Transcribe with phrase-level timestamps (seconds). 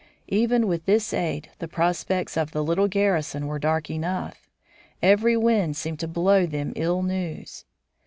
[0.29, 4.49] Even with this aid the prospects of the little garrison were dark enough.
[4.99, 7.65] Every wind seemed to blow them ill news.